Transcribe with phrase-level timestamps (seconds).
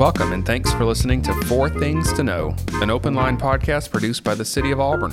[0.00, 4.24] Welcome and thanks for listening to Four Things to Know, an open line podcast produced
[4.24, 5.12] by the City of Auburn.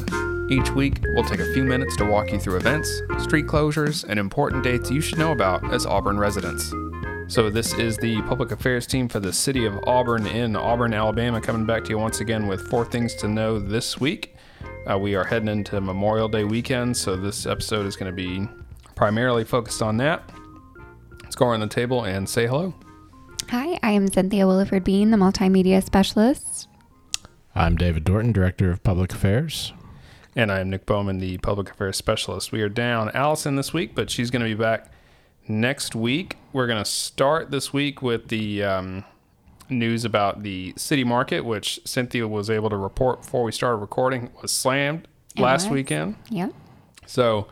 [0.49, 4.17] Each week, we'll take a few minutes to walk you through events, street closures, and
[4.17, 6.73] important dates you should know about as Auburn residents.
[7.27, 11.41] So, this is the public affairs team for the City of Auburn in Auburn, Alabama,
[11.41, 14.37] coming back to you once again with four things to know this week.
[14.89, 18.47] Uh, we are heading into Memorial Day weekend, so this episode is going to be
[19.01, 20.29] primarily focused on that.
[21.23, 22.73] Let's go around the table and say hello.
[23.49, 26.67] Hi, I am Cynthia Williford Bean, the multimedia specialist.
[27.55, 29.71] I'm David Dorton, Director of Public Affairs.
[30.35, 32.51] And I am Nick Bowman, the public affairs specialist.
[32.51, 34.91] We are down Allison this week, but she's going to be back
[35.47, 36.35] next week.
[36.51, 39.03] We're going to start this week with the um,
[39.69, 44.31] news about the city market, which Cynthia was able to report before we started recording,
[44.41, 45.71] was slammed It last was.
[45.73, 46.15] weekend.
[46.29, 46.51] Yep.
[47.05, 47.47] So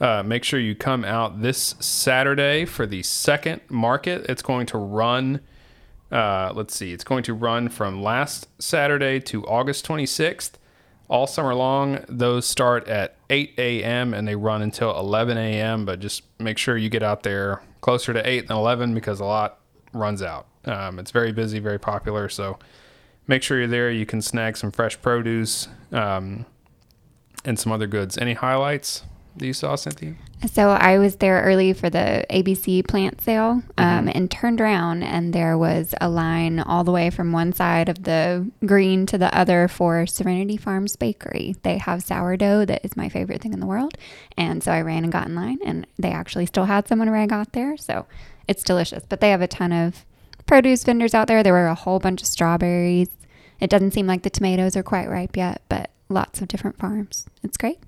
[0.00, 4.26] uh, make sure you come out this Saturday for the second market.
[4.28, 5.40] It's going to run,
[6.10, 10.52] uh, let's see, it's going to run from last Saturday to August 26th.
[11.08, 14.14] All summer long, those start at 8 a.m.
[14.14, 15.84] and they run until 11 a.m.
[15.84, 19.24] But just make sure you get out there closer to 8 than 11 because a
[19.24, 19.58] lot
[19.92, 20.46] runs out.
[20.64, 22.28] Um, it's very busy, very popular.
[22.30, 22.58] So
[23.26, 23.90] make sure you're there.
[23.90, 26.46] You can snag some fresh produce um,
[27.44, 28.16] and some other goods.
[28.16, 29.02] Any highlights
[29.36, 30.14] that you saw, Cynthia?
[30.50, 35.32] So I was there early for the ABC plant sale um, and turned around, and
[35.32, 39.32] there was a line all the way from one side of the green to the
[39.36, 41.54] other for Serenity Farms Bakery.
[41.62, 43.96] They have sourdough that is my favorite thing in the world.
[44.36, 47.08] And so I ran and got in line, and they actually still had some when
[47.08, 47.76] I got there.
[47.76, 48.06] So
[48.48, 49.04] it's delicious.
[49.08, 50.04] But they have a ton of
[50.46, 51.44] produce vendors out there.
[51.44, 53.10] There were a whole bunch of strawberries.
[53.60, 57.26] It doesn't seem like the tomatoes are quite ripe yet, but lots of different farms.
[57.44, 57.78] It's great.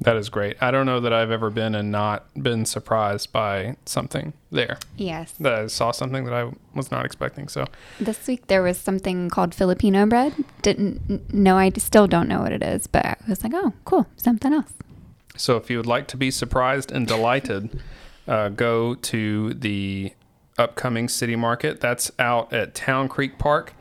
[0.00, 0.56] That is great.
[0.60, 4.78] I don't know that I've ever been and not been surprised by something there.
[4.96, 5.32] Yes.
[5.40, 7.48] That I saw something that I was not expecting.
[7.48, 7.66] So
[7.98, 10.34] This week there was something called Filipino bread.
[10.62, 11.56] Didn't know.
[11.58, 14.72] I still don't know what it is, but I was like, oh, cool, something else.
[15.36, 17.80] So if you would like to be surprised and delighted,
[18.26, 20.12] uh, go to the
[20.58, 21.80] upcoming city market.
[21.80, 23.74] That's out at Town Creek Park.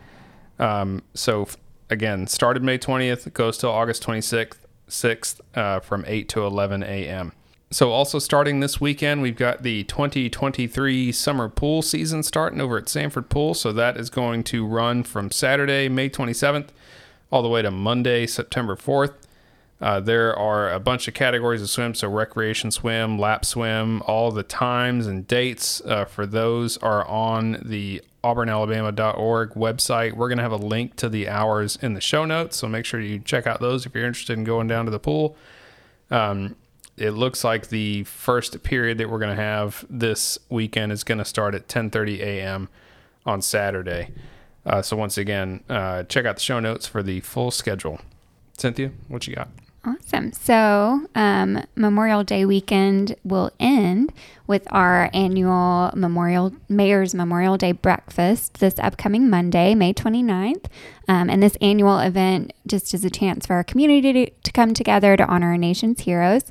[0.59, 1.57] Um, so f-
[1.89, 4.57] again, started May 20th, goes till August 26th,
[4.89, 7.33] 6th uh, from 8 to 11 a.m.
[7.69, 12.85] So also starting this weekend, we've got the 2023 summer pool season starting over at
[12.85, 13.53] Samford Pool.
[13.53, 16.69] So that is going to run from Saturday, May 27th,
[17.29, 19.15] all the way to Monday, September 4th.
[19.79, 24.31] Uh, there are a bunch of categories of swim, so recreation swim, lap swim, all
[24.31, 30.13] the times and dates uh, for those are on the auburnalabama.org website.
[30.13, 32.85] We're going to have a link to the hours in the show notes, so make
[32.85, 35.37] sure you check out those if you're interested in going down to the pool.
[36.09, 36.55] Um,
[36.97, 41.19] it looks like the first period that we're going to have this weekend is going
[41.19, 42.69] to start at 10:30 a.m.
[43.27, 44.09] on Saturday.
[44.65, 48.01] Uh, so once again, uh, check out the show notes for the full schedule.
[48.57, 49.49] Cynthia, what you got?
[49.87, 50.33] Awesome.
[50.33, 54.11] So, um, Memorial Day weekend will end
[54.45, 60.65] with our annual Memorial Mayor's Memorial Day breakfast this upcoming Monday, May 29th.
[61.07, 64.73] Um, and this annual event just is a chance for our community to, to come
[64.73, 66.43] together to honor our nation's heroes.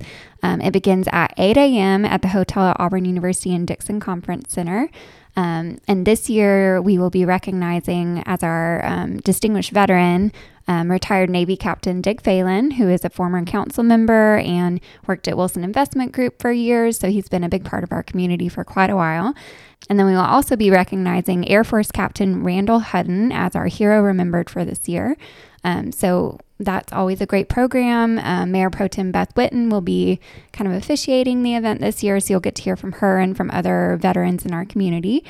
[0.42, 2.04] Um, it begins at 8 a.m.
[2.04, 4.91] at the hotel at Auburn University and Dixon Conference Center.
[5.36, 10.32] Um, and this year, we will be recognizing as our um, distinguished veteran,
[10.66, 15.36] um, retired Navy Captain Dick Phelan, who is a former council member and worked at
[15.36, 16.98] Wilson Investment Group for years.
[16.98, 19.34] So he's been a big part of our community for quite a while.
[19.88, 24.00] And then we will also be recognizing Air Force Captain Randall Hutton as our hero
[24.00, 25.16] remembered for this year.
[25.66, 28.21] Um, so that's always a great program.
[28.21, 30.21] Uh, Mayor Pro Tem Beth Witten will be
[30.53, 33.37] kind of officiating the event this year, so you'll get to hear from her and
[33.37, 35.25] from other veterans in our community.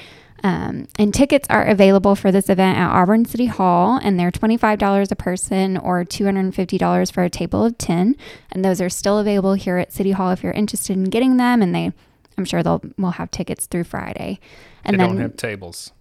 [0.45, 5.11] Um, and tickets are available for this event at Auburn City Hall, and they're $25
[5.11, 8.15] a person or $250 for a table of 10.
[8.53, 11.63] And those are still available here at City Hall if you're interested in getting them.
[11.63, 11.93] And they,
[12.37, 14.39] I'm sure they'll we'll have tickets through Friday.
[14.84, 15.93] And they then don't have tables.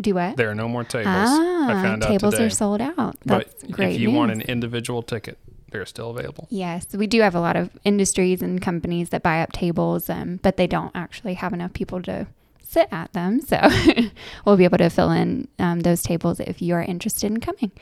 [0.00, 0.36] Do what?
[0.36, 1.06] There are no more tables.
[1.08, 3.16] ah, I found out tables are sold out.
[3.24, 3.94] but great.
[3.94, 5.38] if you want an individual ticket,
[5.70, 6.46] they're still available.
[6.50, 10.38] Yes, we do have a lot of industries and companies that buy up tables, um,
[10.42, 12.26] but they don't actually have enough people to
[12.62, 13.40] sit at them.
[13.40, 13.60] So
[14.44, 17.72] we'll be able to fill in um, those tables if you are interested in coming.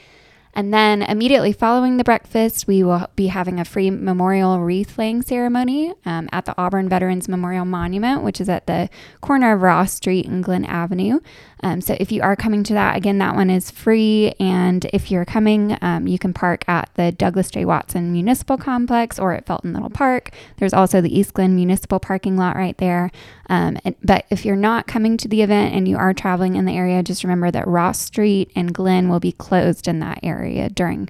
[0.55, 5.23] And then immediately following the breakfast, we will be having a free memorial wreath laying
[5.23, 8.91] ceremony um, at the Auburn Veterans Memorial Monument, which is at the
[9.23, 11.21] corner of Ross Street and Glen Avenue.
[11.65, 14.35] Um, so if you are coming to that, again, that one is free.
[14.39, 17.65] And if you're coming, um, you can park at the Douglas J.
[17.65, 20.33] Watson Municipal Complex or at Felton Little Park.
[20.59, 23.11] There's also the East Glen Municipal parking lot right there.
[23.49, 26.65] Um, and, but if you're not coming to the event and you are traveling in
[26.65, 30.42] the area, just remember that Ross Street and Glen will be closed in that area
[30.75, 31.09] during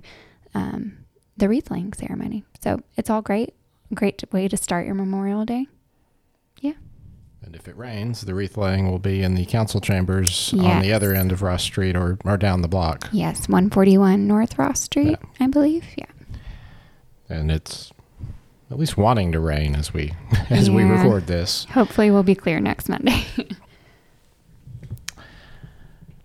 [0.55, 0.99] um,
[1.37, 2.45] the wreath laying ceremony.
[2.61, 3.55] So it's all great.
[3.95, 5.67] Great way to start your Memorial Day.
[6.61, 6.73] Yeah.
[7.43, 10.93] And if it rains, the wreath laying will be in the council chambers on the
[10.93, 13.09] other end of Ross Street or, or down the block.
[13.13, 15.85] Yes, 141 North Ross Street, I believe.
[15.97, 16.07] Yeah.
[17.29, 17.93] And it's
[18.71, 20.15] at least wanting to rain as we
[20.51, 21.67] as we record this.
[21.67, 23.25] Hopefully, we'll be clear next Monday.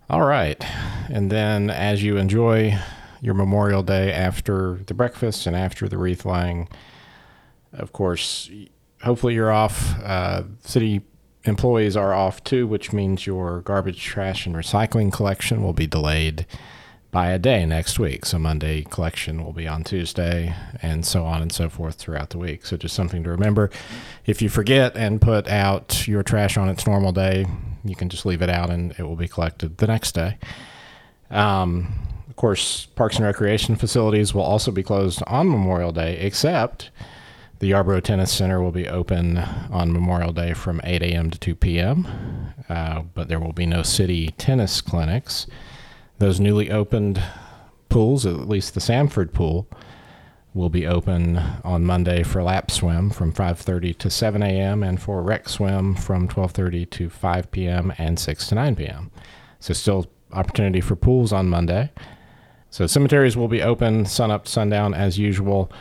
[0.09, 0.63] All right.
[1.09, 2.77] And then as you enjoy
[3.21, 6.67] your Memorial Day after the breakfast and after the wreath laying,
[7.73, 8.49] of course,
[9.03, 9.99] hopefully you're off.
[10.03, 11.01] Uh, city
[11.43, 16.45] employees are off too, which means your garbage, trash, and recycling collection will be delayed
[17.11, 18.25] by a day next week.
[18.25, 22.37] So Monday collection will be on Tuesday, and so on and so forth throughout the
[22.37, 22.65] week.
[22.65, 23.69] So just something to remember.
[24.25, 27.45] If you forget and put out your trash on its normal day,
[27.83, 30.37] you can just leave it out and it will be collected the next day.
[31.29, 32.06] Um,
[32.37, 36.89] course, parks and recreation facilities will also be closed on Memorial Day, except
[37.59, 41.29] the Yarborough Tennis Center will be open on Memorial Day from 8 a.m.
[41.31, 45.47] to 2 p.m., uh, but there will be no city tennis clinics.
[46.19, 47.21] Those newly opened
[47.89, 49.67] pools, at least the Samford pool,
[50.53, 54.83] will be open on Monday for lap swim from 5:30 to 7 a.m.
[54.83, 57.93] and for rec swim from 12:30 to 5 p.m.
[57.97, 59.11] and 6 to 9 p.m.
[59.59, 61.91] So still opportunity for pools on Monday.
[62.77, 65.71] So cemeteries will be open sun up sundown as usual.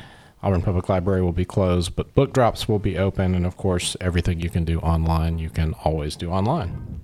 [0.42, 3.98] Auburn Public Library will be closed, but book drops will be open, and of course,
[4.00, 7.02] everything you can do online, you can always do online.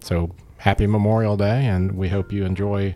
[0.00, 2.94] So happy Memorial Day, and we hope you enjoy.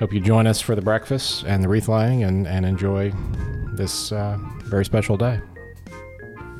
[0.00, 3.12] Hope you join us for the breakfast and the wreath laying, and and enjoy
[3.74, 5.40] this uh, very special day.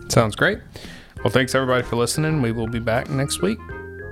[0.08, 0.60] Sounds great.
[1.24, 2.42] Well, thanks everybody for listening.
[2.42, 3.58] We will be back next week.